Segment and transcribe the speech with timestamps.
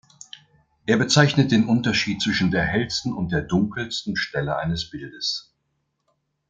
[0.87, 5.53] Er bezeichnet den Unterschied zwischen der hellsten und der dunkelsten Stelle eines Bildes.